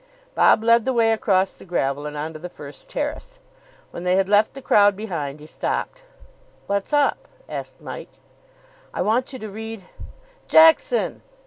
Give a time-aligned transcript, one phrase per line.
[0.33, 3.39] Bob led the way across the gravel and on to the first terrace.
[3.91, 6.05] When they had left the crowd behind, he stopped.
[6.65, 8.13] "What's up?" asked Mike.
[8.95, 9.83] "I want you to read"
[10.57, 11.21] "Jackson!"